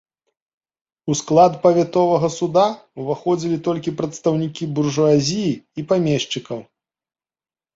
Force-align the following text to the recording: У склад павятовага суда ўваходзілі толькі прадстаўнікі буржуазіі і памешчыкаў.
У 1.13 1.17
склад 1.19 1.53
павятовага 1.65 2.29
суда 2.37 2.63
ўваходзілі 3.03 3.57
толькі 3.67 3.95
прадстаўнікі 4.01 4.63
буржуазіі 4.81 5.51
і 5.83 5.89
памешчыкаў. 5.93 6.59